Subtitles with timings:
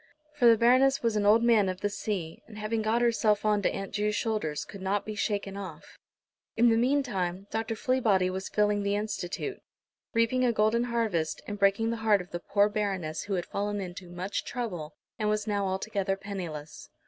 [0.33, 3.61] For the Baroness was an old Man of the Sea, and having got herself on
[3.61, 5.99] to Aunt Ju's shoulders could not be shaken off.
[6.57, 7.75] In the meantime Dr.
[7.75, 9.61] Fleabody was filling the Institute,
[10.15, 13.79] reaping a golden harvest, and breaking the heart of the poor Baroness, who had fallen
[13.79, 16.89] into much trouble and was now altogether penniless.